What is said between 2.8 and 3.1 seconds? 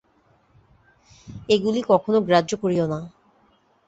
না।